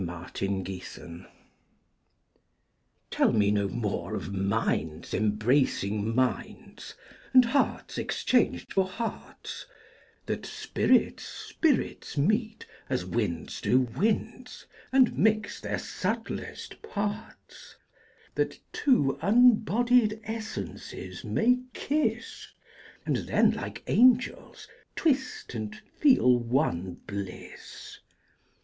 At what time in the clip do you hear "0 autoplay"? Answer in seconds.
0.03-1.25